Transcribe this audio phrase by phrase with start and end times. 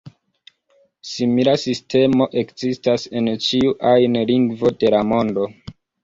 [1.09, 5.45] Simila sistemo ekzistas en ĉiu ajn lingvo de la mondo.